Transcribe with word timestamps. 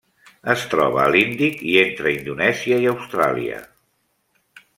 Es 0.53 0.61
troba 0.69 0.97
a 1.03 1.11
l'Índic 1.15 1.61
i 1.73 1.75
entre 1.83 2.15
Indonèsia 2.15 2.81
i 2.87 2.91
Austràlia. 2.95 3.61